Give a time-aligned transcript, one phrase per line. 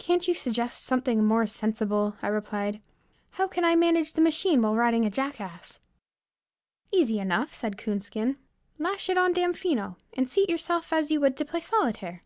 [0.00, 2.80] "Can't you suggest something more sensible?" I replied.
[3.30, 5.78] "How can I manage the machine while riding a jackass?"
[6.90, 8.36] "Easy enough," said Coonskin.
[8.80, 12.24] "Lash it on Damfino, and seat yourself as you would to play solitaire."